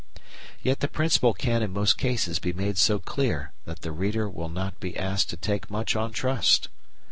[0.63, 4.49] Yet the principle can in most cases be made so clear that the reader will
[4.49, 6.69] not be asked to take much on trust.